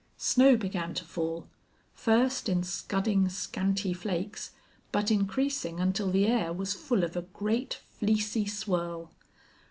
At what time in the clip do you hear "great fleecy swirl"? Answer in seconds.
7.21-9.11